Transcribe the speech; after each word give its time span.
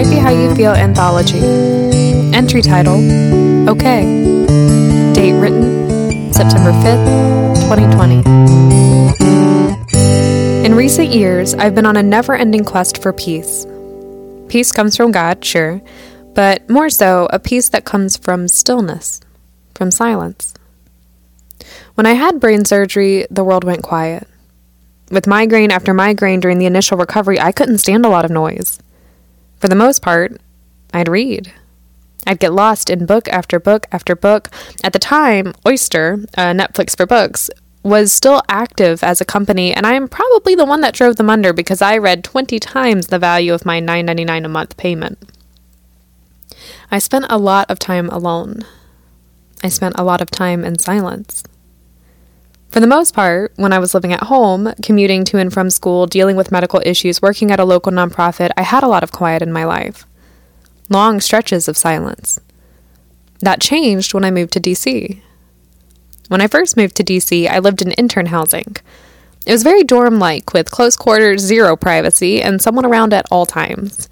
Might 0.00 0.08
Be 0.08 0.16
How 0.16 0.30
You 0.30 0.54
Feel 0.54 0.72
anthology. 0.72 1.40
Entry 2.34 2.62
title 2.62 2.94
Okay. 3.68 4.02
Date 5.12 5.34
written 5.34 6.32
September 6.32 6.72
5th, 6.72 7.68
2020. 7.68 8.22
In 10.64 10.74
recent 10.74 11.10
years, 11.10 11.52
I've 11.52 11.74
been 11.74 11.84
on 11.84 11.98
a 11.98 12.02
never 12.02 12.34
ending 12.34 12.64
quest 12.64 13.02
for 13.02 13.12
peace. 13.12 13.66
Peace 14.48 14.72
comes 14.72 14.96
from 14.96 15.12
God, 15.12 15.44
sure, 15.44 15.82
but 16.32 16.66
more 16.70 16.88
so, 16.88 17.28
a 17.30 17.38
peace 17.38 17.68
that 17.68 17.84
comes 17.84 18.16
from 18.16 18.48
stillness, 18.48 19.20
from 19.74 19.90
silence. 19.90 20.54
When 21.96 22.06
I 22.06 22.14
had 22.14 22.40
brain 22.40 22.64
surgery, 22.64 23.26
the 23.30 23.44
world 23.44 23.64
went 23.64 23.82
quiet. 23.82 24.26
With 25.10 25.26
migraine 25.26 25.70
after 25.70 25.92
migraine 25.92 26.40
during 26.40 26.58
the 26.58 26.64
initial 26.64 26.96
recovery, 26.96 27.38
I 27.38 27.52
couldn't 27.52 27.76
stand 27.76 28.06
a 28.06 28.08
lot 28.08 28.24
of 28.24 28.30
noise. 28.30 28.80
For 29.60 29.68
the 29.68 29.74
most 29.74 30.02
part, 30.02 30.40
I'd 30.92 31.08
read. 31.08 31.52
I'd 32.26 32.40
get 32.40 32.52
lost 32.52 32.90
in 32.90 33.06
book 33.06 33.28
after 33.28 33.60
book 33.60 33.86
after 33.92 34.16
book. 34.16 34.48
At 34.82 34.92
the 34.92 34.98
time, 34.98 35.54
Oyster, 35.66 36.24
uh, 36.36 36.52
Netflix 36.52 36.96
for 36.96 37.06
books, 37.06 37.50
was 37.82 38.12
still 38.12 38.42
active 38.48 39.02
as 39.02 39.20
a 39.20 39.24
company, 39.24 39.72
and 39.72 39.86
I 39.86 39.94
am 39.94 40.08
probably 40.08 40.54
the 40.54 40.66
one 40.66 40.80
that 40.82 40.94
drove 40.94 41.16
them 41.16 41.30
under 41.30 41.52
because 41.52 41.80
I 41.80 41.96
read 41.96 42.24
20 42.24 42.58
times 42.58 43.06
the 43.06 43.18
value 43.18 43.54
of 43.54 43.64
my 43.64 43.80
$9.99 43.80 44.44
a 44.44 44.48
month 44.48 44.76
payment. 44.76 45.18
I 46.90 46.98
spent 46.98 47.26
a 47.30 47.38
lot 47.38 47.70
of 47.70 47.78
time 47.78 48.08
alone. 48.10 48.64
I 49.62 49.68
spent 49.68 49.94
a 49.98 50.04
lot 50.04 50.20
of 50.20 50.30
time 50.30 50.64
in 50.64 50.78
silence. 50.78 51.42
For 52.70 52.78
the 52.78 52.86
most 52.86 53.14
part, 53.14 53.52
when 53.56 53.72
I 53.72 53.80
was 53.80 53.94
living 53.94 54.12
at 54.12 54.24
home, 54.24 54.72
commuting 54.80 55.24
to 55.24 55.38
and 55.38 55.52
from 55.52 55.70
school, 55.70 56.06
dealing 56.06 56.36
with 56.36 56.52
medical 56.52 56.80
issues, 56.84 57.20
working 57.20 57.50
at 57.50 57.58
a 57.58 57.64
local 57.64 57.90
nonprofit, 57.90 58.50
I 58.56 58.62
had 58.62 58.84
a 58.84 58.88
lot 58.88 59.02
of 59.02 59.10
quiet 59.10 59.42
in 59.42 59.52
my 59.52 59.64
life. 59.64 60.06
Long 60.88 61.20
stretches 61.20 61.66
of 61.66 61.76
silence. 61.76 62.38
That 63.40 63.60
changed 63.60 64.14
when 64.14 64.24
I 64.24 64.30
moved 64.30 64.52
to 64.52 64.60
DC. 64.60 65.20
When 66.28 66.40
I 66.40 66.46
first 66.46 66.76
moved 66.76 66.94
to 66.96 67.04
DC, 67.04 67.48
I 67.48 67.58
lived 67.58 67.82
in 67.82 67.90
intern 67.92 68.26
housing. 68.26 68.76
It 69.46 69.52
was 69.52 69.64
very 69.64 69.82
dorm 69.82 70.20
like, 70.20 70.52
with 70.52 70.70
close 70.70 70.96
quarters, 70.96 71.40
zero 71.40 71.74
privacy, 71.74 72.40
and 72.40 72.62
someone 72.62 72.86
around 72.86 73.12
at 73.12 73.26
all 73.32 73.46
times. 73.46 74.08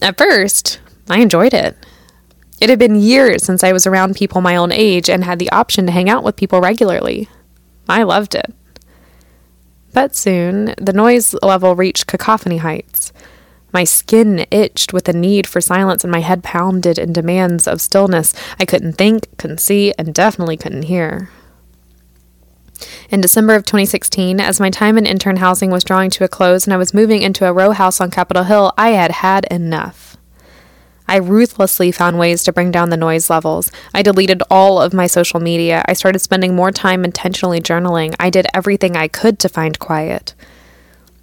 At 0.00 0.18
first, 0.18 0.78
I 1.10 1.18
enjoyed 1.20 1.52
it. 1.52 1.76
It 2.60 2.70
had 2.70 2.78
been 2.78 3.00
years 3.00 3.44
since 3.44 3.64
I 3.64 3.72
was 3.72 3.88
around 3.88 4.14
people 4.14 4.40
my 4.40 4.54
own 4.54 4.70
age 4.70 5.10
and 5.10 5.24
had 5.24 5.40
the 5.40 5.50
option 5.50 5.86
to 5.86 5.92
hang 5.92 6.08
out 6.08 6.22
with 6.22 6.36
people 6.36 6.60
regularly. 6.60 7.28
I 7.92 8.04
loved 8.04 8.34
it. 8.34 8.54
But 9.92 10.16
soon, 10.16 10.74
the 10.78 10.94
noise 10.94 11.34
level 11.42 11.76
reached 11.76 12.06
cacophony 12.06 12.56
heights. 12.56 13.12
My 13.70 13.84
skin 13.84 14.46
itched 14.50 14.94
with 14.94 15.04
the 15.04 15.12
need 15.12 15.46
for 15.46 15.60
silence, 15.60 16.02
and 16.02 16.10
my 16.10 16.20
head 16.20 16.42
pounded 16.42 16.98
in 16.98 17.12
demands 17.12 17.68
of 17.68 17.82
stillness. 17.82 18.32
I 18.58 18.64
couldn't 18.64 18.94
think, 18.94 19.36
couldn't 19.36 19.60
see, 19.60 19.92
and 19.98 20.14
definitely 20.14 20.56
couldn't 20.56 20.84
hear. 20.84 21.28
In 23.10 23.20
December 23.20 23.54
of 23.54 23.66
2016, 23.66 24.40
as 24.40 24.58
my 24.58 24.70
time 24.70 24.96
in 24.96 25.04
intern 25.04 25.36
housing 25.36 25.70
was 25.70 25.84
drawing 25.84 26.08
to 26.10 26.24
a 26.24 26.28
close 26.28 26.64
and 26.64 26.72
I 26.72 26.78
was 26.78 26.94
moving 26.94 27.20
into 27.20 27.46
a 27.46 27.52
row 27.52 27.72
house 27.72 28.00
on 28.00 28.10
Capitol 28.10 28.44
Hill, 28.44 28.72
I 28.78 28.90
had 28.90 29.10
had 29.10 29.44
enough. 29.50 30.11
I 31.12 31.16
ruthlessly 31.16 31.92
found 31.92 32.18
ways 32.18 32.42
to 32.44 32.54
bring 32.54 32.70
down 32.70 32.88
the 32.88 32.96
noise 32.96 33.28
levels. 33.28 33.70
I 33.92 34.00
deleted 34.00 34.42
all 34.50 34.80
of 34.80 34.94
my 34.94 35.06
social 35.06 35.40
media. 35.40 35.84
I 35.86 35.92
started 35.92 36.20
spending 36.20 36.56
more 36.56 36.72
time 36.72 37.04
intentionally 37.04 37.60
journaling. 37.60 38.14
I 38.18 38.30
did 38.30 38.46
everything 38.54 38.96
I 38.96 39.08
could 39.08 39.38
to 39.40 39.50
find 39.50 39.78
quiet. 39.78 40.32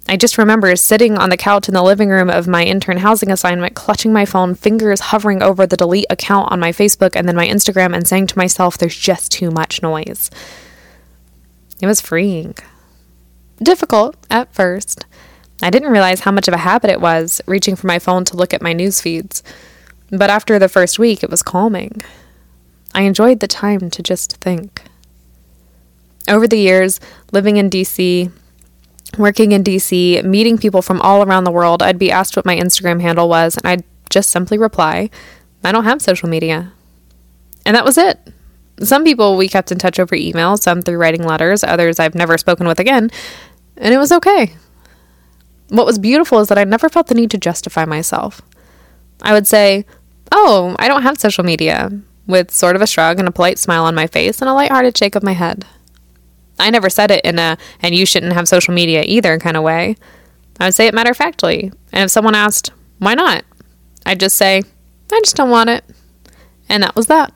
I 0.08 0.16
just 0.16 0.38
remember 0.38 0.76
sitting 0.76 1.18
on 1.18 1.30
the 1.30 1.36
couch 1.36 1.66
in 1.66 1.74
the 1.74 1.82
living 1.82 2.08
room 2.08 2.30
of 2.30 2.46
my 2.46 2.62
intern 2.62 2.98
housing 2.98 3.32
assignment, 3.32 3.74
clutching 3.74 4.12
my 4.12 4.24
phone, 4.24 4.54
fingers 4.54 5.00
hovering 5.00 5.42
over 5.42 5.66
the 5.66 5.76
delete 5.76 6.06
account 6.08 6.52
on 6.52 6.60
my 6.60 6.70
Facebook 6.70 7.16
and 7.16 7.26
then 7.26 7.34
my 7.34 7.48
Instagram, 7.48 7.92
and 7.92 8.06
saying 8.06 8.28
to 8.28 8.38
myself, 8.38 8.78
there's 8.78 8.96
just 8.96 9.32
too 9.32 9.50
much 9.50 9.82
noise. 9.82 10.30
It 11.82 11.86
was 11.88 12.00
freeing. 12.00 12.54
Difficult 13.60 14.16
at 14.30 14.54
first. 14.54 15.04
I 15.60 15.70
didn't 15.70 15.90
realize 15.90 16.20
how 16.20 16.30
much 16.30 16.46
of 16.46 16.54
a 16.54 16.58
habit 16.58 16.90
it 16.90 17.00
was, 17.00 17.40
reaching 17.46 17.74
for 17.74 17.88
my 17.88 17.98
phone 17.98 18.24
to 18.26 18.36
look 18.36 18.54
at 18.54 18.62
my 18.62 18.72
news 18.72 19.00
feeds. 19.00 19.42
But 20.10 20.30
after 20.30 20.58
the 20.58 20.68
first 20.68 20.98
week, 20.98 21.22
it 21.22 21.30
was 21.30 21.42
calming. 21.42 22.02
I 22.94 23.02
enjoyed 23.02 23.40
the 23.40 23.46
time 23.46 23.90
to 23.90 24.02
just 24.02 24.36
think. 24.38 24.82
Over 26.28 26.46
the 26.46 26.58
years, 26.58 27.00
living 27.32 27.56
in 27.56 27.70
DC, 27.70 28.30
working 29.18 29.52
in 29.52 29.62
DC, 29.62 30.24
meeting 30.24 30.58
people 30.58 30.82
from 30.82 31.00
all 31.00 31.22
around 31.22 31.44
the 31.44 31.50
world, 31.50 31.82
I'd 31.82 31.98
be 31.98 32.10
asked 32.10 32.36
what 32.36 32.46
my 32.46 32.56
Instagram 32.56 33.00
handle 33.00 33.28
was, 33.28 33.56
and 33.56 33.66
I'd 33.66 33.84
just 34.10 34.30
simply 34.30 34.58
reply, 34.58 35.10
I 35.62 35.72
don't 35.72 35.84
have 35.84 36.02
social 36.02 36.28
media. 36.28 36.72
And 37.64 37.76
that 37.76 37.84
was 37.84 37.98
it. 37.98 38.18
Some 38.80 39.04
people 39.04 39.36
we 39.36 39.48
kept 39.48 39.70
in 39.70 39.78
touch 39.78 40.00
over 40.00 40.14
email, 40.14 40.56
some 40.56 40.82
through 40.82 40.96
writing 40.96 41.22
letters, 41.22 41.62
others 41.62 42.00
I've 42.00 42.14
never 42.14 42.38
spoken 42.38 42.66
with 42.66 42.80
again, 42.80 43.10
and 43.76 43.94
it 43.94 43.98
was 43.98 44.10
okay. 44.12 44.56
What 45.68 45.86
was 45.86 45.98
beautiful 45.98 46.40
is 46.40 46.48
that 46.48 46.58
I 46.58 46.64
never 46.64 46.88
felt 46.88 47.06
the 47.06 47.14
need 47.14 47.30
to 47.30 47.38
justify 47.38 47.84
myself. 47.84 48.40
I 49.22 49.32
would 49.32 49.46
say, 49.46 49.84
Oh, 50.32 50.76
I 50.78 50.88
don't 50.88 51.02
have 51.02 51.18
social 51.18 51.44
media, 51.44 51.90
with 52.26 52.50
sort 52.50 52.76
of 52.76 52.82
a 52.82 52.86
shrug 52.86 53.18
and 53.18 53.26
a 53.26 53.32
polite 53.32 53.58
smile 53.58 53.84
on 53.84 53.94
my 53.94 54.06
face 54.06 54.40
and 54.40 54.48
a 54.48 54.54
light-hearted 54.54 54.96
shake 54.96 55.16
of 55.16 55.22
my 55.22 55.32
head. 55.32 55.66
I 56.58 56.70
never 56.70 56.90
said 56.90 57.10
it 57.10 57.24
in 57.24 57.38
a, 57.38 57.58
and 57.80 57.94
you 57.94 58.06
shouldn't 58.06 58.34
have 58.34 58.46
social 58.46 58.74
media 58.74 59.02
either 59.04 59.38
kind 59.38 59.56
of 59.56 59.62
way. 59.62 59.96
I 60.60 60.66
would 60.66 60.74
say 60.74 60.86
it 60.86 60.94
matter 60.94 61.10
of 61.10 61.16
factly. 61.16 61.72
And 61.92 62.04
if 62.04 62.10
someone 62.10 62.34
asked, 62.34 62.70
why 62.98 63.14
not? 63.14 63.44
I'd 64.06 64.20
just 64.20 64.36
say, 64.36 64.62
I 65.10 65.20
just 65.24 65.36
don't 65.36 65.50
want 65.50 65.70
it. 65.70 65.84
And 66.68 66.82
that 66.82 66.94
was 66.94 67.06
that. 67.06 67.32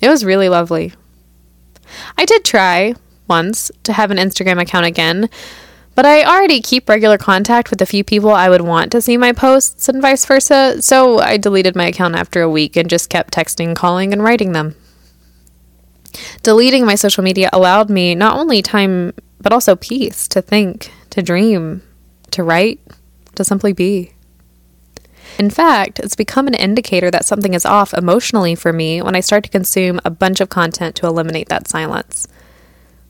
It 0.00 0.08
was 0.08 0.24
really 0.24 0.48
lovely. 0.48 0.94
I 2.16 2.24
did 2.24 2.44
try 2.44 2.94
once 3.28 3.70
to 3.84 3.92
have 3.92 4.10
an 4.10 4.16
Instagram 4.16 4.60
account 4.60 4.86
again, 4.86 5.28
but 5.98 6.06
I 6.06 6.22
already 6.22 6.60
keep 6.60 6.88
regular 6.88 7.18
contact 7.18 7.70
with 7.70 7.82
a 7.82 7.86
few 7.86 8.04
people 8.04 8.30
I 8.30 8.48
would 8.48 8.60
want 8.60 8.92
to 8.92 9.02
see 9.02 9.16
my 9.16 9.32
posts 9.32 9.88
and 9.88 10.00
vice 10.00 10.24
versa, 10.24 10.80
so 10.80 11.18
I 11.18 11.38
deleted 11.38 11.74
my 11.74 11.86
account 11.88 12.14
after 12.14 12.40
a 12.40 12.48
week 12.48 12.76
and 12.76 12.88
just 12.88 13.10
kept 13.10 13.34
texting, 13.34 13.74
calling, 13.74 14.12
and 14.12 14.22
writing 14.22 14.52
them. 14.52 14.76
Deleting 16.44 16.86
my 16.86 16.94
social 16.94 17.24
media 17.24 17.50
allowed 17.52 17.90
me 17.90 18.14
not 18.14 18.38
only 18.38 18.62
time, 18.62 19.12
but 19.40 19.52
also 19.52 19.74
peace 19.74 20.28
to 20.28 20.40
think, 20.40 20.92
to 21.10 21.20
dream, 21.20 21.82
to 22.30 22.44
write, 22.44 22.78
to 23.34 23.42
simply 23.42 23.72
be. 23.72 24.12
In 25.36 25.50
fact, 25.50 25.98
it's 25.98 26.14
become 26.14 26.46
an 26.46 26.54
indicator 26.54 27.10
that 27.10 27.26
something 27.26 27.54
is 27.54 27.66
off 27.66 27.92
emotionally 27.92 28.54
for 28.54 28.72
me 28.72 29.02
when 29.02 29.16
I 29.16 29.20
start 29.20 29.42
to 29.42 29.50
consume 29.50 30.00
a 30.04 30.10
bunch 30.10 30.40
of 30.40 30.48
content 30.48 30.94
to 30.94 31.06
eliminate 31.06 31.48
that 31.48 31.66
silence. 31.66 32.28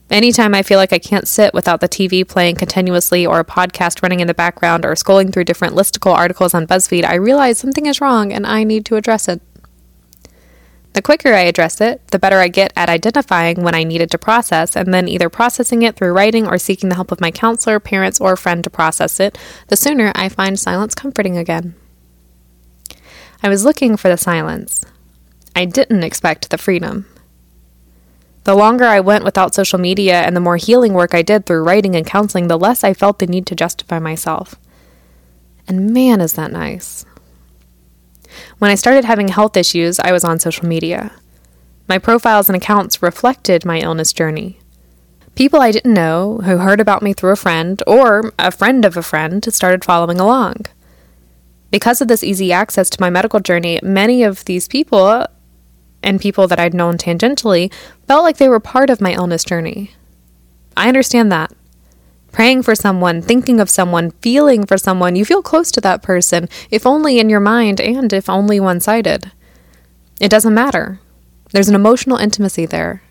Anytime 0.09 0.55
I 0.55 0.63
feel 0.63 0.79
like 0.79 0.91
I 0.91 0.97
can't 0.97 1.27
sit 1.27 1.53
without 1.53 1.81
the 1.81 1.89
TV 1.89 2.27
playing 2.27 2.55
continuously 2.55 3.27
or 3.27 3.39
a 3.39 3.45
podcast 3.45 4.01
running 4.01 4.21
in 4.21 4.27
the 4.27 4.33
background 4.33 4.83
or 4.83 4.93
scrolling 4.95 5.31
through 5.31 5.43
different 5.43 5.75
listicle 5.75 6.13
articles 6.13 6.55
on 6.55 6.65
BuzzFeed, 6.65 7.05
I 7.05 7.13
realize 7.15 7.59
something 7.59 7.85
is 7.85 8.01
wrong 8.01 8.33
and 8.33 8.47
I 8.47 8.63
need 8.63 8.85
to 8.87 8.95
address 8.95 9.27
it. 9.27 9.39
The 10.93 11.03
quicker 11.03 11.31
I 11.33 11.41
address 11.41 11.79
it, 11.79 12.07
the 12.07 12.17
better 12.17 12.37
I 12.39 12.47
get 12.47 12.73
at 12.75 12.89
identifying 12.89 13.61
when 13.61 13.75
I 13.75 13.83
needed 13.83 14.09
to 14.11 14.17
process 14.17 14.75
and 14.75 14.91
then 14.91 15.07
either 15.07 15.29
processing 15.29 15.83
it 15.83 15.95
through 15.95 16.13
writing 16.13 16.47
or 16.47 16.57
seeking 16.57 16.89
the 16.89 16.95
help 16.95 17.11
of 17.11 17.21
my 17.21 17.29
counselor, 17.29 17.79
parents, 17.79 18.19
or 18.19 18.35
friend 18.35 18.63
to 18.63 18.69
process 18.71 19.19
it, 19.19 19.37
the 19.67 19.77
sooner 19.77 20.11
I 20.15 20.27
find 20.27 20.59
silence 20.59 20.95
comforting 20.95 21.37
again. 21.37 21.75
I 23.43 23.49
was 23.49 23.63
looking 23.63 23.95
for 23.95 24.09
the 24.09 24.17
silence. 24.17 24.83
I 25.55 25.65
didn't 25.65 26.03
expect 26.03 26.49
the 26.49 26.57
freedom. 26.57 27.05
The 28.43 28.55
longer 28.55 28.85
I 28.85 28.99
went 28.99 29.23
without 29.23 29.53
social 29.53 29.79
media 29.79 30.21
and 30.21 30.35
the 30.35 30.41
more 30.41 30.57
healing 30.57 30.93
work 30.93 31.13
I 31.13 31.21
did 31.21 31.45
through 31.45 31.63
writing 31.63 31.95
and 31.95 32.05
counseling, 32.05 32.47
the 32.47 32.57
less 32.57 32.83
I 32.83 32.93
felt 32.93 33.19
the 33.19 33.27
need 33.27 33.45
to 33.47 33.55
justify 33.55 33.99
myself. 33.99 34.55
And 35.67 35.91
man, 35.93 36.21
is 36.21 36.33
that 36.33 36.51
nice. 36.51 37.05
When 38.57 38.71
I 38.71 38.75
started 38.75 39.05
having 39.05 39.27
health 39.27 39.57
issues, 39.57 39.99
I 39.99 40.11
was 40.11 40.23
on 40.23 40.39
social 40.39 40.67
media. 40.67 41.11
My 41.87 41.97
profiles 41.97 42.49
and 42.49 42.55
accounts 42.55 43.01
reflected 43.01 43.65
my 43.65 43.79
illness 43.79 44.13
journey. 44.13 44.59
People 45.35 45.61
I 45.61 45.71
didn't 45.71 45.93
know 45.93 46.39
who 46.43 46.57
heard 46.57 46.79
about 46.79 47.01
me 47.01 47.13
through 47.13 47.31
a 47.31 47.35
friend 47.35 47.81
or 47.87 48.33
a 48.37 48.51
friend 48.51 48.83
of 48.85 48.97
a 48.97 49.03
friend 49.03 49.43
started 49.53 49.85
following 49.85 50.19
along. 50.19 50.65
Because 51.71 52.01
of 52.01 52.07
this 52.07 52.23
easy 52.23 52.51
access 52.51 52.89
to 52.89 53.01
my 53.01 53.09
medical 53.09 53.39
journey, 53.39 53.79
many 53.83 54.23
of 54.23 54.45
these 54.45 54.67
people 54.67 55.27
and 56.01 56.21
people 56.21 56.47
that 56.47 56.59
I'd 56.59 56.73
known 56.73 56.97
tangentially 56.97 57.71
felt 58.07 58.23
like 58.23 58.37
they 58.37 58.49
were 58.49 58.59
part 58.59 58.89
of 58.89 59.01
my 59.01 59.13
illness 59.13 59.43
journey. 59.43 59.91
I 60.75 60.87
understand 60.87 61.31
that. 61.31 61.51
Praying 62.31 62.63
for 62.63 62.75
someone, 62.75 63.21
thinking 63.21 63.59
of 63.59 63.69
someone, 63.69 64.11
feeling 64.21 64.65
for 64.65 64.77
someone, 64.77 65.15
you 65.15 65.25
feel 65.25 65.41
close 65.41 65.71
to 65.71 65.81
that 65.81 66.03
person, 66.03 66.47
if 66.69 66.85
only 66.85 67.19
in 67.19 67.29
your 67.29 67.39
mind 67.39 67.81
and 67.81 68.13
if 68.13 68.29
only 68.29 68.59
one 68.59 68.79
sided. 68.79 69.31
It 70.19 70.29
doesn't 70.29 70.53
matter. 70.53 70.99
There's 71.51 71.69
an 71.69 71.75
emotional 71.75 72.17
intimacy 72.17 72.65
there. 72.65 73.01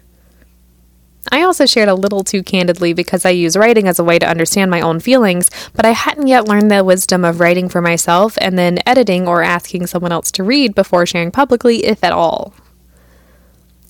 I 1.30 1.42
also 1.42 1.66
shared 1.66 1.88
a 1.88 1.94
little 1.94 2.24
too 2.24 2.42
candidly 2.42 2.92
because 2.92 3.26
I 3.26 3.30
use 3.30 3.56
writing 3.56 3.86
as 3.86 3.98
a 3.98 4.04
way 4.04 4.18
to 4.18 4.28
understand 4.28 4.70
my 4.70 4.80
own 4.80 5.00
feelings, 5.00 5.50
but 5.74 5.84
I 5.84 5.90
hadn't 5.90 6.28
yet 6.28 6.48
learned 6.48 6.70
the 6.70 6.84
wisdom 6.84 7.24
of 7.24 7.40
writing 7.40 7.68
for 7.68 7.82
myself 7.82 8.38
and 8.40 8.58
then 8.58 8.78
editing 8.86 9.28
or 9.28 9.42
asking 9.42 9.88
someone 9.88 10.12
else 10.12 10.30
to 10.32 10.44
read 10.44 10.74
before 10.74 11.04
sharing 11.04 11.30
publicly, 11.30 11.84
if 11.84 12.02
at 12.02 12.12
all. 12.12 12.54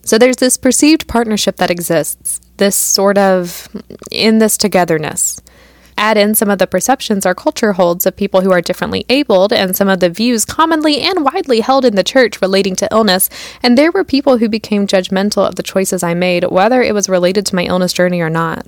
So 0.09 0.17
there's 0.17 0.37
this 0.37 0.57
perceived 0.57 1.07
partnership 1.07 1.57
that 1.57 1.71
exists, 1.71 2.41
this 2.57 2.75
sort 2.75 3.19
of 3.19 3.69
in 4.11 4.39
this 4.39 4.57
togetherness 4.57 5.41
add 5.99 6.17
in 6.17 6.35
some 6.35 6.49
of 6.49 6.59
the 6.59 6.67
perceptions 6.67 7.27
our 7.27 7.35
culture 7.35 7.73
holds 7.73 8.07
of 8.07 8.17
people 8.17 8.41
who 8.41 8.53
are 8.53 8.63
differently 8.63 9.05
abled 9.09 9.53
and 9.53 9.77
some 9.77 9.89
of 9.89 10.01
the 10.01 10.09
views 10.09 10.45
commonly 10.45 11.01
and 11.01 11.25
widely 11.25 11.61
held 11.61 11.85
in 11.85 11.97
the 11.97 12.05
church 12.05 12.41
relating 12.41 12.77
to 12.77 12.89
illness, 12.93 13.29
and 13.63 13.77
there 13.77 13.91
were 13.91 14.05
people 14.05 14.39
who 14.39 14.49
became 14.49 14.87
judgmental 14.87 15.47
of 15.47 15.57
the 15.57 15.63
choices 15.63 16.03
I 16.03 16.15
made, 16.15 16.45
whether 16.45 16.81
it 16.81 16.95
was 16.95 17.09
related 17.09 17.45
to 17.47 17.57
my 17.57 17.65
illness 17.65 17.93
journey 17.93 18.21
or 18.21 18.31
not. 18.31 18.67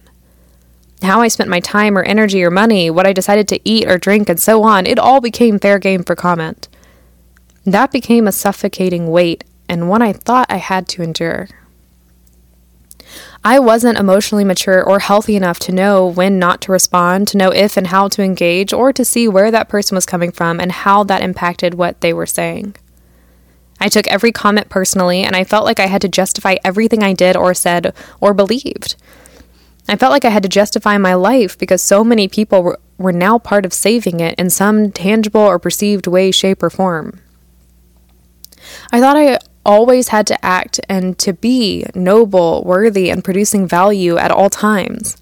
How 1.03 1.23
I 1.23 1.29
spent 1.29 1.49
my 1.49 1.61
time 1.61 1.97
or 1.97 2.03
energy 2.03 2.45
or 2.45 2.51
money, 2.51 2.91
what 2.91 3.07
I 3.07 3.13
decided 3.13 3.49
to 3.49 3.61
eat 3.65 3.89
or 3.89 3.97
drink, 3.97 4.29
and 4.29 4.41
so 4.41 4.63
on, 4.65 4.85
it 4.85 4.99
all 4.99 5.21
became 5.21 5.59
fair 5.59 5.79
game 5.79 6.03
for 6.03 6.17
comment. 6.17 6.69
That 7.65 7.93
became 7.93 8.27
a 8.27 8.33
suffocating 8.33 9.09
weight, 9.09 9.45
and 9.71 9.89
one 9.89 10.03
I 10.03 10.13
thought 10.13 10.51
I 10.51 10.57
had 10.57 10.89
to 10.89 11.03
endure. 11.03 11.49
I 13.45 13.59
wasn't 13.59 13.99
emotionally 13.99 14.45
mature 14.45 14.83
or 14.83 14.99
healthy 14.99 15.37
enough 15.37 15.59
to 15.61 15.73
know 15.73 16.07
when 16.07 16.39
not 16.39 16.61
to 16.63 16.73
respond, 16.73 17.29
to 17.29 17.39
know 17.39 17.51
if 17.51 17.77
and 17.77 17.87
how 17.87 18.09
to 18.09 18.23
engage, 18.23 18.73
or 18.73 18.93
to 18.93 19.05
see 19.05 19.29
where 19.29 19.51
that 19.51 19.69
person 19.69 19.95
was 19.95 20.05
coming 20.05 20.33
from 20.33 20.61
and 20.61 20.73
how 20.73 21.05
that 21.05 21.23
impacted 21.23 21.75
what 21.75 22.01
they 22.01 22.13
were 22.13 22.27
saying. 22.27 22.75
I 23.79 23.89
took 23.89 24.07
every 24.09 24.33
comment 24.33 24.69
personally, 24.69 25.23
and 25.23 25.35
I 25.35 25.45
felt 25.45 25.65
like 25.65 25.81
I 25.81 25.87
had 25.87 26.03
to 26.03 26.09
justify 26.09 26.57
everything 26.63 27.03
I 27.03 27.15
did 27.15 27.35
or 27.35 27.55
said 27.55 27.95
or 28.21 28.35
believed. 28.35 28.97
I 29.89 29.97
felt 29.97 30.13
like 30.13 30.25
I 30.25 30.31
had 30.31 30.43
to 30.43 30.49
justify 30.51 30.99
my 30.99 31.15
life 31.15 31.57
because 31.57 31.81
so 31.81 32.05
many 32.05 32.29
people 32.29 32.63
were, 32.63 32.79
were 32.99 33.13
now 33.13 33.39
part 33.39 33.65
of 33.65 33.73
saving 33.73 34.21
it 34.21 34.39
in 34.39 34.51
some 34.51 34.93
tangible 34.93 35.41
or 35.41 35.59
perceived 35.59 36.07
way, 36.07 36.31
shape, 36.31 36.63
or 36.63 36.71
form. 36.71 37.21
I 38.93 39.01
thought 39.01 39.17
I 39.17 39.39
always 39.65 40.09
had 40.09 40.27
to 40.29 40.45
act 40.45 40.81
and 40.89 41.19
to 41.19 41.33
be 41.33 41.85
noble, 41.95 42.63
worthy, 42.65 43.11
and 43.11 43.25
producing 43.25 43.67
value 43.67 44.17
at 44.17 44.31
all 44.31 44.51
times. 44.51 45.17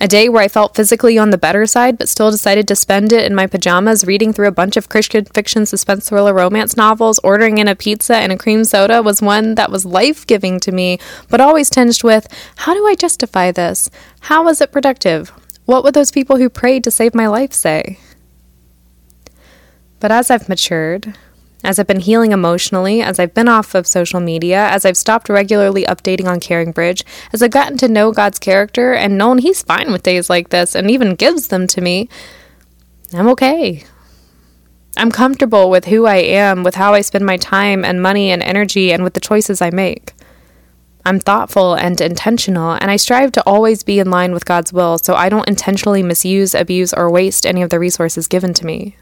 A 0.00 0.06
day 0.06 0.28
where 0.28 0.44
I 0.44 0.48
felt 0.48 0.76
physically 0.76 1.18
on 1.18 1.30
the 1.30 1.38
better 1.38 1.66
side, 1.66 1.98
but 1.98 2.08
still 2.08 2.30
decided 2.30 2.68
to 2.68 2.76
spend 2.76 3.12
it 3.12 3.24
in 3.24 3.34
my 3.34 3.48
pajamas 3.48 4.04
reading 4.04 4.32
through 4.32 4.46
a 4.46 4.52
bunch 4.52 4.76
of 4.76 4.88
Christian 4.88 5.24
fiction, 5.24 5.66
suspense 5.66 6.08
thriller, 6.08 6.32
romance 6.32 6.76
novels, 6.76 7.18
ordering 7.24 7.58
in 7.58 7.66
a 7.66 7.74
pizza 7.74 8.16
and 8.16 8.30
a 8.30 8.38
cream 8.38 8.64
soda 8.64 9.02
was 9.02 9.20
one 9.20 9.56
that 9.56 9.72
was 9.72 9.84
life 9.84 10.24
giving 10.24 10.60
to 10.60 10.70
me, 10.70 11.00
but 11.28 11.40
always 11.40 11.68
tinged 11.68 12.04
with 12.04 12.28
how 12.58 12.74
do 12.74 12.86
I 12.86 12.94
justify 12.94 13.50
this? 13.50 13.90
How 14.20 14.44
was 14.44 14.60
it 14.60 14.70
productive? 14.70 15.30
What 15.64 15.82
would 15.82 15.94
those 15.94 16.12
people 16.12 16.36
who 16.36 16.48
prayed 16.48 16.84
to 16.84 16.92
save 16.92 17.12
my 17.12 17.26
life 17.26 17.52
say? 17.52 17.98
But 19.98 20.12
as 20.12 20.30
I've 20.30 20.48
matured, 20.48 21.14
as 21.64 21.78
I've 21.78 21.86
been 21.86 22.00
healing 22.00 22.32
emotionally, 22.32 23.02
as 23.02 23.18
I've 23.18 23.34
been 23.34 23.48
off 23.48 23.74
of 23.74 23.86
social 23.86 24.20
media, 24.20 24.68
as 24.68 24.84
I've 24.84 24.96
stopped 24.96 25.28
regularly 25.28 25.84
updating 25.84 26.26
on 26.26 26.40
CaringBridge, 26.40 27.02
as 27.32 27.42
I've 27.42 27.50
gotten 27.50 27.76
to 27.78 27.88
know 27.88 28.12
God's 28.12 28.38
character 28.38 28.94
and 28.94 29.18
known 29.18 29.38
He's 29.38 29.62
fine 29.62 29.90
with 29.90 30.02
days 30.02 30.30
like 30.30 30.50
this 30.50 30.74
and 30.74 30.90
even 30.90 31.14
gives 31.16 31.48
them 31.48 31.66
to 31.68 31.80
me, 31.80 32.08
I'm 33.12 33.28
okay. 33.28 33.84
I'm 34.96 35.10
comfortable 35.10 35.70
with 35.70 35.86
who 35.86 36.06
I 36.06 36.16
am, 36.16 36.64
with 36.64 36.74
how 36.74 36.92
I 36.92 37.00
spend 37.00 37.24
my 37.24 37.36
time 37.36 37.84
and 37.84 38.02
money 38.02 38.30
and 38.30 38.42
energy, 38.42 38.92
and 38.92 39.04
with 39.04 39.14
the 39.14 39.20
choices 39.20 39.62
I 39.62 39.70
make. 39.70 40.12
I'm 41.04 41.20
thoughtful 41.20 41.74
and 41.74 42.00
intentional, 42.00 42.72
and 42.72 42.90
I 42.90 42.96
strive 42.96 43.32
to 43.32 43.42
always 43.46 43.82
be 43.82 43.98
in 43.98 44.10
line 44.10 44.32
with 44.32 44.44
God's 44.44 44.72
will 44.72 44.98
so 44.98 45.14
I 45.14 45.28
don't 45.28 45.48
intentionally 45.48 46.02
misuse, 46.02 46.54
abuse, 46.54 46.92
or 46.92 47.10
waste 47.10 47.46
any 47.46 47.62
of 47.62 47.70
the 47.70 47.78
resources 47.78 48.26
given 48.26 48.52
to 48.54 48.66
me. 48.66 48.96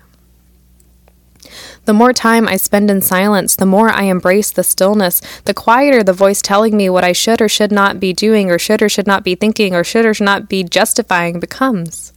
The 1.87 1.94
more 1.94 2.12
time 2.12 2.49
I 2.49 2.56
spend 2.56 2.91
in 2.91 3.00
silence, 3.00 3.55
the 3.55 3.65
more 3.65 3.91
I 3.91 4.03
embrace 4.03 4.50
the 4.50 4.65
stillness, 4.65 5.23
the 5.44 5.55
quieter 5.55 6.03
the 6.03 6.12
voice 6.12 6.43
telling 6.43 6.77
me 6.77 6.91
what 6.91 7.05
I 7.05 7.12
should 7.12 7.41
or 7.41 7.49
should 7.49 7.71
not 7.71 8.00
be 8.00 8.12
doing, 8.12 8.50
or 8.50 8.59
should 8.59 8.83
or 8.83 8.88
should 8.88 9.06
not 9.06 9.23
be 9.23 9.37
thinking, 9.37 9.73
or 9.73 9.85
should 9.85 10.05
or 10.05 10.12
should 10.12 10.25
not 10.25 10.49
be 10.49 10.65
justifying 10.65 11.38
becomes. 11.38 12.12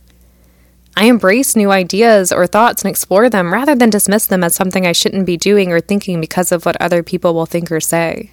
I 0.98 1.06
embrace 1.06 1.56
new 1.56 1.70
ideas 1.70 2.32
or 2.32 2.48
thoughts 2.48 2.82
and 2.82 2.90
explore 2.90 3.30
them 3.30 3.54
rather 3.54 3.76
than 3.76 3.92
dismiss 3.92 4.26
them 4.26 4.44
as 4.44 4.56
something 4.56 4.88
I 4.88 4.92
shouldn't 4.92 5.28
be 5.28 5.38
doing 5.38 5.72
or 5.72 5.80
thinking 5.80 6.20
because 6.20 6.52
of 6.52 6.66
what 6.66 6.82
other 6.82 7.04
people 7.04 7.36
will 7.36 7.46
think 7.46 7.72
or 7.72 7.80
say. 7.80 8.32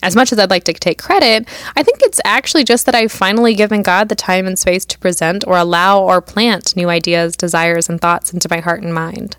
As 0.00 0.14
much 0.14 0.30
as 0.30 0.38
I'd 0.38 0.48
like 0.48 0.62
to 0.64 0.72
take 0.72 1.02
credit, 1.02 1.48
I 1.74 1.82
think 1.82 1.98
it's 2.02 2.20
actually 2.24 2.62
just 2.62 2.86
that 2.86 2.94
I've 2.94 3.10
finally 3.10 3.56
given 3.56 3.82
God 3.82 4.08
the 4.08 4.14
time 4.14 4.46
and 4.46 4.56
space 4.56 4.84
to 4.84 4.98
present 5.00 5.42
or 5.44 5.58
allow 5.58 6.00
or 6.00 6.22
plant 6.22 6.76
new 6.76 6.88
ideas, 6.88 7.36
desires, 7.36 7.88
and 7.88 8.00
thoughts 8.00 8.32
into 8.32 8.46
my 8.48 8.60
heart 8.60 8.84
and 8.84 8.94
mind. 8.94 9.36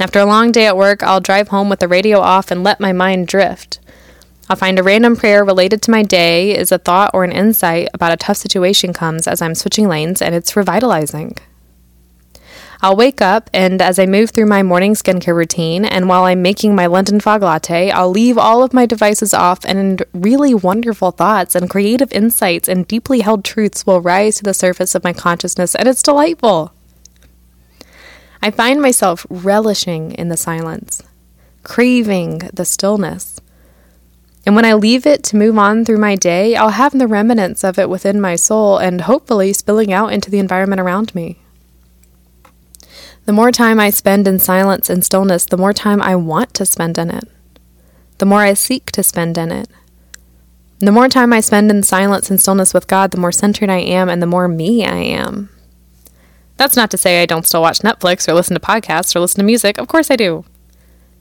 After 0.00 0.18
a 0.18 0.26
long 0.26 0.50
day 0.50 0.66
at 0.66 0.76
work, 0.76 1.02
I'll 1.02 1.20
drive 1.20 1.48
home 1.48 1.68
with 1.68 1.78
the 1.78 1.88
radio 1.88 2.20
off 2.20 2.50
and 2.50 2.64
let 2.64 2.80
my 2.80 2.92
mind 2.92 3.28
drift. 3.28 3.78
I'll 4.50 4.56
find 4.56 4.78
a 4.78 4.82
random 4.82 5.16
prayer 5.16 5.44
related 5.44 5.80
to 5.82 5.90
my 5.90 6.02
day 6.02 6.54
is 6.54 6.72
a 6.72 6.78
thought 6.78 7.12
or 7.14 7.24
an 7.24 7.32
insight 7.32 7.88
about 7.94 8.12
a 8.12 8.16
tough 8.16 8.36
situation 8.36 8.92
comes 8.92 9.26
as 9.26 9.40
I'm 9.40 9.54
switching 9.54 9.88
lanes, 9.88 10.20
and 10.20 10.34
it's 10.34 10.56
revitalizing. 10.56 11.38
I'll 12.82 12.96
wake 12.96 13.22
up, 13.22 13.48
and 13.54 13.80
as 13.80 13.98
I 13.98 14.04
move 14.04 14.30
through 14.30 14.44
my 14.44 14.62
morning 14.62 14.92
skincare 14.92 15.34
routine, 15.34 15.86
and 15.86 16.06
while 16.06 16.24
I'm 16.24 16.42
making 16.42 16.74
my 16.74 16.84
London 16.84 17.18
fog 17.20 17.42
latte, 17.42 17.90
I'll 17.90 18.10
leave 18.10 18.36
all 18.36 18.62
of 18.62 18.74
my 18.74 18.84
devices 18.84 19.32
off, 19.32 19.64
and 19.64 20.02
really 20.12 20.52
wonderful 20.52 21.12
thoughts 21.12 21.54
and 21.54 21.70
creative 21.70 22.12
insights 22.12 22.68
and 22.68 22.86
deeply 22.86 23.20
held 23.20 23.44
truths 23.44 23.86
will 23.86 24.02
rise 24.02 24.36
to 24.36 24.42
the 24.42 24.52
surface 24.52 24.94
of 24.94 25.04
my 25.04 25.14
consciousness, 25.14 25.74
and 25.74 25.88
it's 25.88 26.02
delightful. 26.02 26.74
I 28.44 28.50
find 28.50 28.82
myself 28.82 29.24
relishing 29.30 30.12
in 30.12 30.28
the 30.28 30.36
silence, 30.36 31.02
craving 31.62 32.50
the 32.52 32.66
stillness. 32.66 33.40
And 34.44 34.54
when 34.54 34.66
I 34.66 34.74
leave 34.74 35.06
it 35.06 35.22
to 35.24 35.38
move 35.38 35.56
on 35.56 35.82
through 35.86 35.96
my 35.96 36.14
day, 36.14 36.54
I'll 36.54 36.68
have 36.68 36.92
the 36.92 37.06
remnants 37.06 37.64
of 37.64 37.78
it 37.78 37.88
within 37.88 38.20
my 38.20 38.36
soul 38.36 38.76
and 38.76 39.00
hopefully 39.00 39.54
spilling 39.54 39.94
out 39.94 40.12
into 40.12 40.30
the 40.30 40.40
environment 40.40 40.82
around 40.82 41.14
me. 41.14 41.38
The 43.24 43.32
more 43.32 43.50
time 43.50 43.80
I 43.80 43.88
spend 43.88 44.28
in 44.28 44.38
silence 44.38 44.90
and 44.90 45.02
stillness, 45.02 45.46
the 45.46 45.56
more 45.56 45.72
time 45.72 46.02
I 46.02 46.14
want 46.14 46.52
to 46.52 46.66
spend 46.66 46.98
in 46.98 47.08
it. 47.08 47.24
The 48.18 48.26
more 48.26 48.42
I 48.42 48.52
seek 48.52 48.92
to 48.92 49.02
spend 49.02 49.38
in 49.38 49.52
it. 49.52 49.70
The 50.80 50.92
more 50.92 51.08
time 51.08 51.32
I 51.32 51.40
spend 51.40 51.70
in 51.70 51.82
silence 51.82 52.30
and 52.30 52.38
stillness 52.38 52.74
with 52.74 52.88
God, 52.88 53.10
the 53.10 53.16
more 53.16 53.32
centered 53.32 53.70
I 53.70 53.78
am 53.78 54.10
and 54.10 54.20
the 54.20 54.26
more 54.26 54.48
me 54.48 54.84
I 54.84 54.98
am. 54.98 55.48
That's 56.56 56.76
not 56.76 56.90
to 56.92 56.96
say 56.96 57.22
I 57.22 57.26
don't 57.26 57.46
still 57.46 57.62
watch 57.62 57.80
Netflix 57.80 58.28
or 58.28 58.34
listen 58.34 58.54
to 58.54 58.60
podcasts 58.60 59.14
or 59.14 59.20
listen 59.20 59.38
to 59.38 59.44
music. 59.44 59.78
Of 59.78 59.88
course 59.88 60.10
I 60.10 60.16
do. 60.16 60.44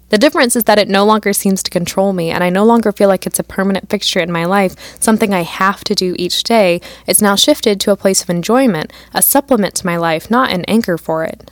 The 0.09 0.19
difference 0.19 0.55
is 0.55 0.65
that 0.65 0.77
it 0.77 0.87
no 0.87 1.05
longer 1.05 1.33
seems 1.33 1.63
to 1.63 1.71
control 1.71 2.13
me, 2.13 2.29
and 2.29 2.43
I 2.43 2.51
no 2.51 2.63
longer 2.63 2.91
feel 2.91 3.09
like 3.09 3.25
it's 3.25 3.39
a 3.39 3.43
permanent 3.43 3.89
fixture 3.89 4.19
in 4.19 4.31
my 4.31 4.45
life, 4.45 5.01
something 5.01 5.33
I 5.33 5.41
have 5.41 5.83
to 5.85 5.95
do 5.95 6.15
each 6.19 6.43
day. 6.43 6.81
It's 7.07 7.21
now 7.21 7.35
shifted 7.35 7.79
to 7.79 7.91
a 7.91 7.97
place 7.97 8.21
of 8.21 8.29
enjoyment, 8.29 8.93
a 9.11 9.23
supplement 9.23 9.73
to 9.75 9.87
my 9.87 9.97
life, 9.97 10.29
not 10.29 10.51
an 10.51 10.65
anchor 10.65 10.99
for 10.99 11.23
it. 11.23 11.49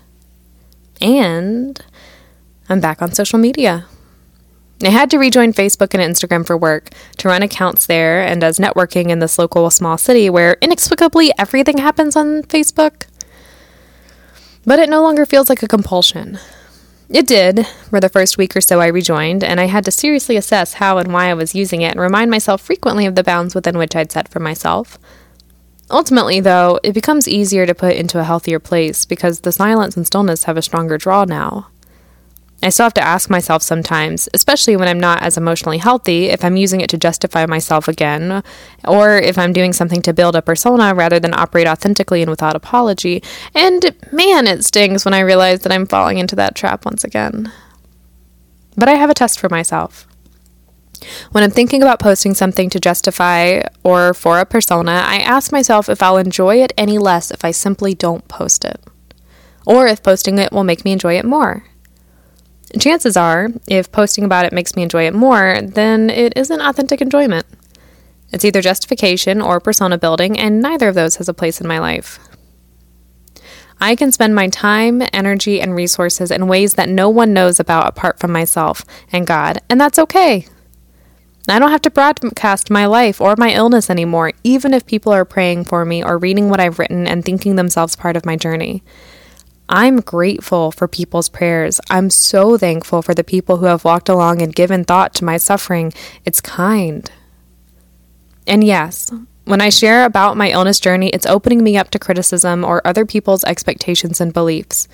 And 1.01 1.83
I'm 2.69 2.79
back 2.79 3.01
on 3.01 3.13
social 3.13 3.39
media. 3.39 3.87
I 4.83 4.89
had 4.89 5.09
to 5.11 5.17
rejoin 5.17 5.53
Facebook 5.53 5.95
and 5.95 6.15
Instagram 6.15 6.45
for 6.45 6.55
work, 6.55 6.89
to 7.17 7.29
run 7.29 7.41
accounts 7.41 7.87
there, 7.87 8.21
and 8.21 8.43
as 8.43 8.59
networking 8.59 9.09
in 9.09 9.17
this 9.17 9.39
local 9.39 9.69
small 9.71 9.97
city 9.97 10.29
where 10.29 10.57
inexplicably 10.61 11.31
everything 11.39 11.79
happens 11.79 12.15
on 12.15 12.43
Facebook. 12.43 13.07
But 14.65 14.79
it 14.79 14.89
no 14.89 15.01
longer 15.01 15.25
feels 15.25 15.49
like 15.49 15.63
a 15.63 15.67
compulsion. 15.67 16.39
It 17.09 17.27
did 17.27 17.67
for 17.89 17.99
the 17.99 18.09
first 18.09 18.37
week 18.37 18.55
or 18.55 18.61
so 18.61 18.79
I 18.79 18.87
rejoined, 18.87 19.43
and 19.43 19.59
I 19.59 19.65
had 19.65 19.83
to 19.85 19.91
seriously 19.91 20.37
assess 20.37 20.75
how 20.75 20.97
and 20.97 21.11
why 21.11 21.29
I 21.29 21.33
was 21.33 21.53
using 21.55 21.81
it 21.81 21.91
and 21.91 21.99
remind 21.99 22.31
myself 22.31 22.61
frequently 22.61 23.05
of 23.05 23.15
the 23.15 23.23
bounds 23.23 23.53
within 23.53 23.77
which 23.77 23.95
I'd 23.95 24.11
set 24.11 24.29
for 24.29 24.39
myself. 24.39 24.97
Ultimately, 25.89 26.39
though, 26.39 26.79
it 26.83 26.93
becomes 26.93 27.27
easier 27.27 27.65
to 27.65 27.75
put 27.75 27.97
into 27.97 28.19
a 28.19 28.23
healthier 28.23 28.59
place 28.59 29.05
because 29.05 29.41
the 29.41 29.51
silence 29.51 29.97
and 29.97 30.07
stillness 30.07 30.45
have 30.45 30.55
a 30.55 30.61
stronger 30.61 30.97
draw 30.97 31.25
now. 31.25 31.67
I 32.63 32.69
still 32.69 32.83
have 32.83 32.93
to 32.95 33.03
ask 33.03 33.29
myself 33.29 33.63
sometimes, 33.63 34.29
especially 34.35 34.75
when 34.75 34.87
I'm 34.87 34.99
not 34.99 35.23
as 35.23 35.35
emotionally 35.35 35.79
healthy, 35.79 36.25
if 36.25 36.45
I'm 36.45 36.57
using 36.57 36.79
it 36.79 36.91
to 36.91 36.97
justify 36.97 37.47
myself 37.47 37.87
again, 37.87 38.43
or 38.85 39.17
if 39.17 39.37
I'm 39.37 39.51
doing 39.51 39.73
something 39.73 40.01
to 40.03 40.13
build 40.13 40.35
a 40.35 40.43
persona 40.43 40.93
rather 40.93 41.19
than 41.19 41.33
operate 41.33 41.67
authentically 41.67 42.21
and 42.21 42.29
without 42.29 42.55
apology. 42.55 43.23
And 43.55 43.95
man, 44.11 44.45
it 44.45 44.63
stings 44.63 45.05
when 45.05 45.15
I 45.15 45.21
realize 45.21 45.61
that 45.61 45.71
I'm 45.71 45.87
falling 45.87 46.19
into 46.19 46.35
that 46.35 46.53
trap 46.53 46.85
once 46.85 47.03
again. 47.03 47.51
But 48.77 48.89
I 48.89 48.93
have 48.93 49.09
a 49.09 49.15
test 49.15 49.39
for 49.39 49.49
myself. 49.49 50.07
When 51.31 51.43
I'm 51.43 51.49
thinking 51.49 51.81
about 51.81 51.99
posting 51.99 52.35
something 52.35 52.69
to 52.69 52.79
justify 52.79 53.61
or 53.83 54.13
for 54.13 54.37
a 54.37 54.45
persona, 54.45 55.03
I 55.03 55.17
ask 55.17 55.51
myself 55.51 55.89
if 55.89 56.03
I'll 56.03 56.17
enjoy 56.17 56.61
it 56.61 56.73
any 56.77 56.99
less 56.99 57.31
if 57.31 57.43
I 57.43 57.49
simply 57.49 57.95
don't 57.95 58.27
post 58.27 58.63
it, 58.63 58.79
or 59.65 59.87
if 59.87 60.03
posting 60.03 60.37
it 60.37 60.51
will 60.51 60.63
make 60.63 60.85
me 60.85 60.91
enjoy 60.91 61.17
it 61.17 61.25
more 61.25 61.63
chances 62.79 63.17
are, 63.17 63.49
if 63.67 63.91
posting 63.91 64.23
about 64.23 64.45
it 64.45 64.53
makes 64.53 64.75
me 64.75 64.83
enjoy 64.83 65.07
it 65.07 65.13
more, 65.13 65.59
then 65.61 66.09
it 66.09 66.33
isn't 66.35 66.61
authentic 66.61 67.01
enjoyment. 67.01 67.45
It's 68.31 68.45
either 68.45 68.61
justification 68.61 69.41
or 69.41 69.59
persona 69.59 69.97
building, 69.97 70.39
and 70.39 70.61
neither 70.61 70.87
of 70.87 70.95
those 70.95 71.17
has 71.17 71.27
a 71.27 71.33
place 71.33 71.59
in 71.59 71.67
my 71.67 71.79
life. 71.79 72.19
I 73.79 73.95
can 73.95 74.11
spend 74.11 74.35
my 74.35 74.47
time, 74.47 75.01
energy, 75.11 75.59
and 75.59 75.75
resources 75.75 76.29
in 76.29 76.47
ways 76.47 76.75
that 76.75 76.87
no 76.87 77.09
one 77.09 77.33
knows 77.33 77.59
about 77.59 77.87
apart 77.87 78.19
from 78.19 78.31
myself 78.31 78.85
and 79.11 79.25
God, 79.25 79.59
and 79.69 79.81
that's 79.81 79.97
okay. 79.99 80.45
I 81.49 81.57
don't 81.57 81.71
have 81.71 81.81
to 81.81 81.89
broadcast 81.89 82.69
my 82.69 82.85
life 82.85 83.19
or 83.19 83.35
my 83.37 83.51
illness 83.51 83.89
anymore, 83.89 84.33
even 84.43 84.73
if 84.73 84.85
people 84.85 85.11
are 85.11 85.25
praying 85.25 85.65
for 85.65 85.83
me 85.83 86.03
or 86.03 86.19
reading 86.19 86.49
what 86.49 86.59
I've 86.59 86.77
written 86.77 87.07
and 87.07 87.25
thinking 87.25 87.55
themselves 87.55 87.95
part 87.95 88.15
of 88.15 88.25
my 88.25 88.35
journey. 88.35 88.83
I'm 89.73 90.01
grateful 90.01 90.71
for 90.71 90.89
people's 90.89 91.29
prayers. 91.29 91.79
I'm 91.89 92.09
so 92.09 92.57
thankful 92.57 93.01
for 93.01 93.13
the 93.13 93.23
people 93.23 93.57
who 93.57 93.67
have 93.67 93.85
walked 93.85 94.09
along 94.09 94.41
and 94.41 94.53
given 94.53 94.83
thought 94.83 95.13
to 95.15 95.25
my 95.25 95.37
suffering. 95.37 95.93
It's 96.25 96.41
kind. 96.41 97.09
And 98.45 98.65
yes, 98.65 99.09
when 99.45 99.61
I 99.61 99.69
share 99.69 100.03
about 100.03 100.35
my 100.35 100.51
illness 100.51 100.81
journey, 100.81 101.07
it's 101.11 101.25
opening 101.25 101.63
me 101.63 101.77
up 101.77 101.89
to 101.91 101.99
criticism 101.99 102.65
or 102.65 102.85
other 102.85 103.05
people's 103.05 103.45
expectations 103.45 104.19
and 104.19 104.33
beliefs. 104.33 104.89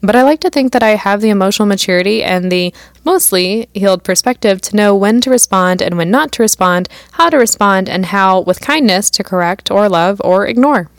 But 0.00 0.16
I 0.16 0.24
like 0.24 0.40
to 0.40 0.50
think 0.50 0.72
that 0.72 0.82
I 0.82 0.96
have 0.96 1.20
the 1.20 1.30
emotional 1.30 1.66
maturity 1.66 2.22
and 2.24 2.50
the 2.50 2.74
mostly 3.04 3.68
healed 3.74 4.02
perspective 4.02 4.60
to 4.62 4.76
know 4.76 4.96
when 4.96 5.20
to 5.20 5.30
respond 5.30 5.80
and 5.80 5.96
when 5.96 6.10
not 6.10 6.32
to 6.32 6.42
respond, 6.42 6.88
how 7.12 7.30
to 7.30 7.38
respond, 7.38 7.88
and 7.88 8.06
how, 8.06 8.40
with 8.40 8.60
kindness, 8.60 9.08
to 9.10 9.22
correct 9.22 9.70
or 9.70 9.88
love 9.88 10.20
or 10.24 10.48
ignore. 10.48 10.90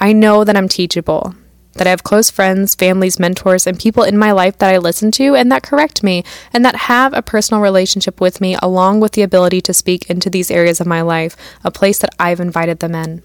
I 0.00 0.12
know 0.12 0.42
that 0.44 0.56
I'm 0.56 0.68
teachable, 0.68 1.34
that 1.74 1.86
I 1.86 1.90
have 1.90 2.02
close 2.02 2.30
friends, 2.30 2.74
families, 2.74 3.18
mentors, 3.18 3.66
and 3.66 3.78
people 3.78 4.02
in 4.02 4.18
my 4.18 4.32
life 4.32 4.58
that 4.58 4.74
I 4.74 4.78
listen 4.78 5.10
to 5.12 5.34
and 5.34 5.50
that 5.50 5.62
correct 5.62 6.02
me 6.02 6.24
and 6.52 6.64
that 6.64 6.76
have 6.76 7.12
a 7.14 7.22
personal 7.22 7.62
relationship 7.62 8.20
with 8.20 8.40
me, 8.40 8.56
along 8.60 9.00
with 9.00 9.12
the 9.12 9.22
ability 9.22 9.60
to 9.62 9.74
speak 9.74 10.10
into 10.10 10.28
these 10.28 10.50
areas 10.50 10.80
of 10.80 10.86
my 10.86 11.00
life, 11.00 11.36
a 11.64 11.70
place 11.70 11.98
that 11.98 12.14
I've 12.18 12.40
invited 12.40 12.80
them 12.80 12.94
in. 12.94 13.22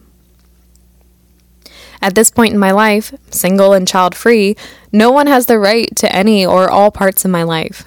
At 2.01 2.15
this 2.15 2.29
point 2.29 2.53
in 2.53 2.59
my 2.59 2.71
life, 2.71 3.13
single 3.31 3.73
and 3.73 3.87
child 3.87 4.15
free, 4.15 4.55
no 4.91 5.11
one 5.11 5.27
has 5.27 5.47
the 5.47 5.59
right 5.59 5.93
to 5.95 6.15
any 6.15 6.45
or 6.45 6.69
all 6.69 6.91
parts 6.91 7.25
of 7.25 7.31
my 7.31 7.43
life. 7.43 7.83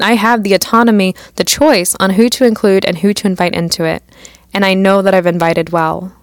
I 0.00 0.14
have 0.14 0.42
the 0.42 0.54
autonomy, 0.54 1.14
the 1.36 1.44
choice 1.44 1.96
on 1.98 2.10
who 2.10 2.28
to 2.30 2.44
include 2.44 2.84
and 2.84 2.98
who 2.98 3.14
to 3.14 3.26
invite 3.26 3.54
into 3.54 3.84
it, 3.84 4.02
and 4.52 4.64
I 4.64 4.74
know 4.74 5.02
that 5.02 5.14
I've 5.14 5.26
invited 5.26 5.70
well. 5.70 6.15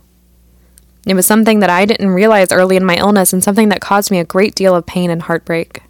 It 1.06 1.16
was 1.16 1.26
something 1.26 1.60
that 1.60 1.70
I 1.70 1.86
didn't 1.86 2.12
realize 2.12 2.52
early 2.52 2.78
in 2.78 2.86
my 2.86 2.96
illness 2.96 3.34
and 3.34 3.44
something 3.44 3.70
that 3.70 3.82
caused 3.82 4.10
me 4.10 4.20
a 4.20 4.26
great 4.26 4.56
deal 4.56 4.76
of 4.76 4.86
pain 4.86 5.10
and 5.10 5.22
heartbreak. 5.22 5.82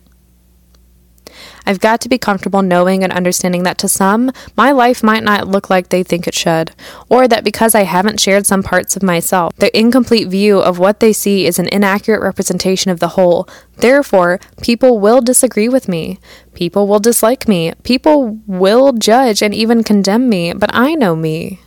I've 1.66 1.80
got 1.80 2.02
to 2.02 2.10
be 2.10 2.18
comfortable 2.18 2.62
knowing 2.62 3.04
and 3.04 3.14
understanding 3.14 3.64
that 3.64 3.78
to 3.80 3.88
some, 3.88 4.32
my 4.58 4.72
life 4.72 5.02
might 5.02 5.24
not 5.24 5.48
look 5.48 5.70
like 5.70 5.90
they 5.90 6.04
think 6.04 6.28
it 6.28 6.36
should, 6.36 6.72
or 7.10 7.28
that 7.28 7.44
because 7.44 7.74
I 7.74 7.84
haven't 7.84 8.20
shared 8.20 8.46
some 8.46 8.64
parts 8.64 8.96
of 8.96 9.04
myself, 9.04 9.56
their 9.56 9.72
incomplete 9.74 10.28
view 10.28 10.60
of 10.60 10.78
what 10.80 11.00
they 11.00 11.14
see 11.14 11.46
is 11.46 11.60
an 11.60 11.70
inaccurate 11.70 12.22
representation 12.22 12.92
of 12.92 13.00
the 13.00 13.10
whole. 13.10 13.48
Therefore, 13.78 14.40
people 14.62 15.00
will 15.00 15.22
disagree 15.22 15.70
with 15.70 15.88
me. 15.88 16.20
People 16.54 16.88
will 16.88 17.00
dislike 17.00 17.48
me. 17.48 17.74
People 17.84 18.40
will 18.46 18.92
judge 18.94 19.42
and 19.42 19.54
even 19.54 19.84
condemn 19.84 20.30
me, 20.30 20.54
but 20.54 20.70
I 20.74 20.96
know 20.96 21.16
me. 21.16 21.62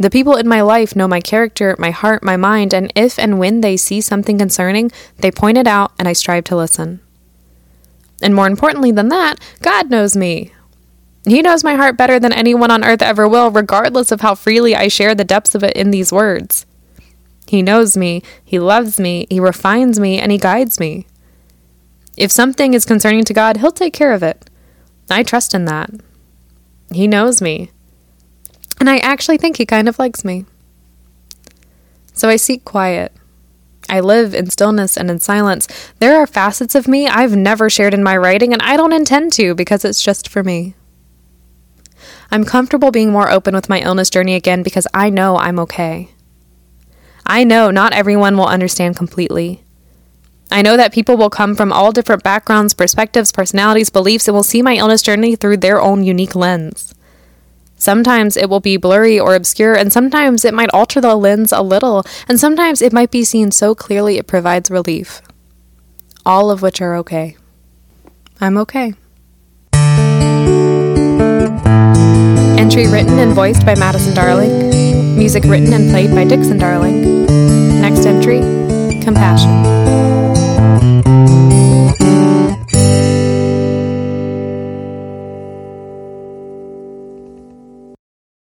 The 0.00 0.08
people 0.08 0.36
in 0.36 0.48
my 0.48 0.62
life 0.62 0.96
know 0.96 1.06
my 1.06 1.20
character, 1.20 1.76
my 1.78 1.90
heart, 1.90 2.22
my 2.22 2.38
mind, 2.38 2.72
and 2.72 2.90
if 2.96 3.18
and 3.18 3.38
when 3.38 3.60
they 3.60 3.76
see 3.76 4.00
something 4.00 4.38
concerning, 4.38 4.90
they 5.18 5.30
point 5.30 5.58
it 5.58 5.66
out 5.66 5.92
and 5.98 6.08
I 6.08 6.14
strive 6.14 6.44
to 6.44 6.56
listen. 6.56 7.00
And 8.22 8.34
more 8.34 8.46
importantly 8.46 8.92
than 8.92 9.10
that, 9.10 9.36
God 9.60 9.90
knows 9.90 10.16
me. 10.16 10.52
He 11.26 11.42
knows 11.42 11.62
my 11.62 11.74
heart 11.74 11.98
better 11.98 12.18
than 12.18 12.32
anyone 12.32 12.70
on 12.70 12.82
earth 12.82 13.02
ever 13.02 13.28
will, 13.28 13.50
regardless 13.50 14.10
of 14.10 14.22
how 14.22 14.34
freely 14.34 14.74
I 14.74 14.88
share 14.88 15.14
the 15.14 15.22
depths 15.22 15.54
of 15.54 15.62
it 15.62 15.76
in 15.76 15.90
these 15.90 16.10
words. 16.10 16.64
He 17.46 17.60
knows 17.60 17.94
me, 17.94 18.22
He 18.42 18.58
loves 18.58 18.98
me, 18.98 19.26
He 19.28 19.38
refines 19.38 20.00
me, 20.00 20.18
and 20.18 20.32
He 20.32 20.38
guides 20.38 20.80
me. 20.80 21.06
If 22.16 22.32
something 22.32 22.72
is 22.72 22.86
concerning 22.86 23.24
to 23.24 23.34
God, 23.34 23.58
He'll 23.58 23.70
take 23.70 23.92
care 23.92 24.14
of 24.14 24.22
it. 24.22 24.48
I 25.10 25.24
trust 25.24 25.52
in 25.52 25.66
that. 25.66 25.90
He 26.90 27.06
knows 27.06 27.42
me. 27.42 27.70
And 28.80 28.90
I 28.90 28.96
actually 28.98 29.36
think 29.36 29.58
he 29.58 29.66
kind 29.66 29.88
of 29.88 29.98
likes 29.98 30.24
me. 30.24 30.46
So 32.14 32.28
I 32.28 32.36
seek 32.36 32.64
quiet. 32.64 33.12
I 33.88 34.00
live 34.00 34.34
in 34.34 34.48
stillness 34.50 34.96
and 34.96 35.10
in 35.10 35.20
silence. 35.20 35.68
There 35.98 36.16
are 36.20 36.26
facets 36.26 36.74
of 36.74 36.88
me 36.88 37.06
I've 37.06 37.36
never 37.36 37.68
shared 37.68 37.92
in 37.92 38.02
my 38.02 38.16
writing, 38.16 38.52
and 38.52 38.62
I 38.62 38.76
don't 38.76 38.92
intend 38.92 39.32
to 39.34 39.54
because 39.54 39.84
it's 39.84 40.02
just 40.02 40.28
for 40.28 40.42
me. 40.42 40.74
I'm 42.30 42.44
comfortable 42.44 42.90
being 42.90 43.10
more 43.10 43.30
open 43.30 43.54
with 43.54 43.68
my 43.68 43.80
illness 43.80 44.08
journey 44.08 44.34
again 44.34 44.62
because 44.62 44.86
I 44.94 45.10
know 45.10 45.36
I'm 45.36 45.58
okay. 45.60 46.10
I 47.26 47.44
know 47.44 47.70
not 47.70 47.92
everyone 47.92 48.36
will 48.36 48.46
understand 48.46 48.96
completely. 48.96 49.62
I 50.52 50.62
know 50.62 50.76
that 50.76 50.92
people 50.92 51.16
will 51.16 51.30
come 51.30 51.54
from 51.54 51.72
all 51.72 51.92
different 51.92 52.22
backgrounds, 52.22 52.74
perspectives, 52.74 53.32
personalities, 53.32 53.90
beliefs, 53.90 54.26
and 54.26 54.34
will 54.34 54.42
see 54.42 54.62
my 54.62 54.74
illness 54.74 55.02
journey 55.02 55.36
through 55.36 55.58
their 55.58 55.80
own 55.80 56.02
unique 56.02 56.34
lens. 56.34 56.94
Sometimes 57.80 58.36
it 58.36 58.50
will 58.50 58.60
be 58.60 58.76
blurry 58.76 59.18
or 59.18 59.34
obscure, 59.34 59.74
and 59.74 59.90
sometimes 59.90 60.44
it 60.44 60.52
might 60.52 60.68
alter 60.74 61.00
the 61.00 61.16
lens 61.16 61.50
a 61.50 61.62
little, 61.62 62.04
and 62.28 62.38
sometimes 62.38 62.82
it 62.82 62.92
might 62.92 63.10
be 63.10 63.24
seen 63.24 63.50
so 63.50 63.74
clearly 63.74 64.18
it 64.18 64.26
provides 64.26 64.70
relief. 64.70 65.22
All 66.26 66.50
of 66.50 66.60
which 66.60 66.82
are 66.82 66.94
okay. 66.96 67.38
I'm 68.38 68.58
okay. 68.58 68.92
Entry 72.60 72.86
written 72.86 73.18
and 73.18 73.32
voiced 73.32 73.64
by 73.64 73.74
Madison 73.74 74.14
Darling. 74.14 75.16
Music 75.16 75.44
written 75.44 75.72
and 75.72 75.90
played 75.90 76.14
by 76.14 76.24
Dixon 76.24 76.58
Darling. 76.58 77.24
Next 77.80 78.04
entry 78.04 78.40
Compassion. 79.02 79.99